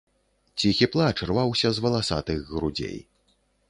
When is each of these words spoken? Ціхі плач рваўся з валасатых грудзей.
Ціхі 0.63 0.87
плач 0.95 1.23
рваўся 1.33 1.67
з 1.79 1.87
валасатых 1.87 2.53
грудзей. 2.53 2.97